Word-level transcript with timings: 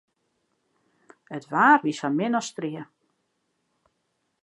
It 1.37 1.45
waar 1.51 1.79
wie 1.83 1.95
sa 1.99 2.09
min 2.11 2.37
as 2.39 2.47
strie. 2.49 2.83